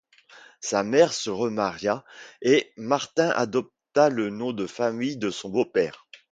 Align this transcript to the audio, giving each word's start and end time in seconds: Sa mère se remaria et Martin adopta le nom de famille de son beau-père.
Sa 0.61 0.81
mère 0.81 1.13
se 1.13 1.29
remaria 1.29 2.03
et 2.41 2.73
Martin 2.75 3.29
adopta 3.35 4.09
le 4.09 4.31
nom 4.31 4.51
de 4.51 4.65
famille 4.65 5.17
de 5.17 5.29
son 5.29 5.49
beau-père. 5.49 6.07